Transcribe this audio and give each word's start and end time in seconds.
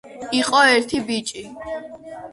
იყო 0.37 0.61
ერთი 0.77 1.01
ბიჭი 1.11 1.45